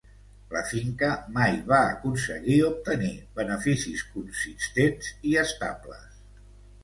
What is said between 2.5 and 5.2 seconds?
obtenir beneficis consistents